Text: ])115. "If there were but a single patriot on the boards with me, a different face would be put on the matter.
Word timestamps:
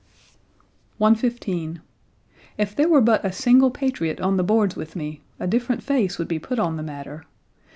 ])115. 0.97 1.79
"If 2.57 2.75
there 2.75 2.89
were 2.89 3.01
but 3.01 3.23
a 3.23 3.31
single 3.31 3.69
patriot 3.69 4.19
on 4.19 4.35
the 4.35 4.43
boards 4.43 4.75
with 4.75 4.95
me, 4.95 5.21
a 5.39 5.45
different 5.45 5.83
face 5.83 6.17
would 6.17 6.27
be 6.27 6.39
put 6.39 6.57
on 6.57 6.75
the 6.75 6.81
matter. 6.81 7.23